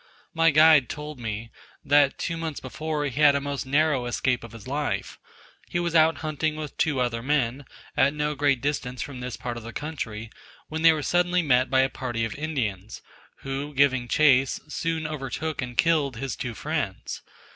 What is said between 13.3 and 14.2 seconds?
who giving